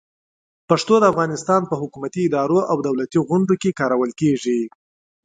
پښتو 0.69 0.93
د 0.99 1.03
افغانستان 1.11 1.61
په 1.69 1.75
حکومتي 1.81 2.21
ادارو 2.25 2.59
او 2.71 2.77
دولتي 2.87 3.19
غونډو 3.27 3.53
کې 3.61 3.77
کارول 3.79 4.11
کېږي. 4.21 4.59